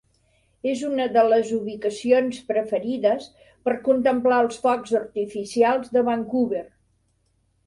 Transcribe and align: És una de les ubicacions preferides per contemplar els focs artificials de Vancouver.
És 0.69 0.79
una 0.85 1.03
de 1.17 1.23
les 1.31 1.51
ubicacions 1.57 2.39
preferides 2.47 3.27
per 3.69 3.75
contemplar 3.89 4.41
els 4.47 4.59
focs 4.65 4.97
artificials 5.03 5.95
de 5.99 6.05
Vancouver. 6.11 6.65